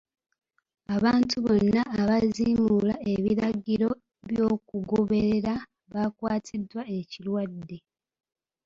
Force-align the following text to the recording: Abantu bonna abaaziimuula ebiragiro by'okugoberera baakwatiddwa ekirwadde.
Abantu 0.95 1.35
bonna 1.45 1.81
abaaziimuula 1.99 2.95
ebiragiro 3.13 3.89
by'okugoberera 4.29 5.53
baakwatiddwa 5.91 6.81
ekirwadde. 6.99 7.77